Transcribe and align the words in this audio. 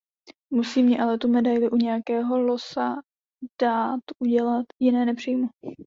Musí 0.53 0.83
mně 0.83 1.01
ale 1.01 1.17
tu 1.17 1.27
medailli 1.27 1.69
u 1.69 1.75
nějakého 1.75 2.41
Loosa 2.41 2.95
dát 3.61 3.99
udělat— 4.19 4.65
jiné 4.79 5.05
nepřijmu! 5.05 5.49